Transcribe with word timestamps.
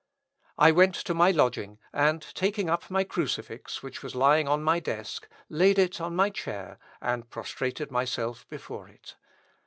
I 0.57 0.71
went 0.71 0.95
to 0.95 1.13
my 1.13 1.29
lodging, 1.29 1.77
and 1.93 2.23
taking 2.33 2.71
up 2.71 2.89
my 2.89 3.03
crucifix, 3.03 3.83
which 3.83 4.01
was 4.01 4.15
lying 4.15 4.47
on 4.47 4.63
my 4.63 4.79
desk, 4.79 5.27
laid 5.47 5.77
it 5.77 6.01
on 6.01 6.15
my 6.15 6.31
chair, 6.31 6.79
and 7.03 7.29
prostrated 7.29 7.91
myself 7.91 8.49
before 8.49 8.89
it. 8.89 9.15